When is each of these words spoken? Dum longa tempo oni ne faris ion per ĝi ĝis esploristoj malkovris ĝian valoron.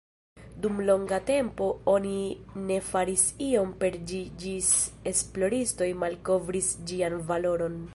Dum 0.63 0.79
longa 0.89 1.19
tempo 1.29 1.67
oni 1.93 2.15
ne 2.69 2.79
faris 2.87 3.27
ion 3.49 3.71
per 3.83 4.01
ĝi 4.13 4.25
ĝis 4.45 4.73
esploristoj 5.13 5.95
malkovris 6.07 6.75
ĝian 6.93 7.25
valoron. 7.33 7.83